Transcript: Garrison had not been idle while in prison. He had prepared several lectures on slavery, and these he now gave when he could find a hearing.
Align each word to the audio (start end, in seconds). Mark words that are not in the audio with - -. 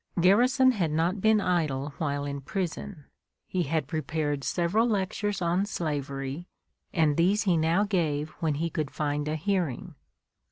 Garrison 0.19 0.71
had 0.71 0.89
not 0.89 1.21
been 1.21 1.39
idle 1.39 1.91
while 1.99 2.25
in 2.25 2.41
prison. 2.41 3.05
He 3.45 3.61
had 3.61 3.87
prepared 3.87 4.43
several 4.43 4.87
lectures 4.87 5.43
on 5.43 5.67
slavery, 5.67 6.47
and 6.91 7.17
these 7.17 7.43
he 7.43 7.55
now 7.55 7.83
gave 7.83 8.29
when 8.39 8.55
he 8.55 8.71
could 8.71 8.89
find 8.89 9.27
a 9.27 9.35
hearing. 9.35 9.93